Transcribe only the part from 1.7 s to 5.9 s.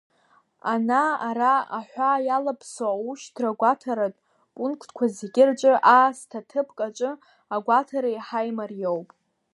аҳәаа иалаԥсоу аушьҭра-гәаҭаратә пунктқәа зегьы рҿы